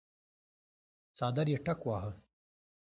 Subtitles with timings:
[1.17, 2.11] څادر يې ټکواهه.